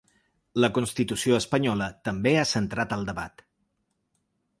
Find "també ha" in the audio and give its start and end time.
2.09-2.47